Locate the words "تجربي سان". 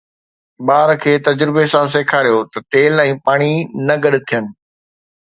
1.25-1.85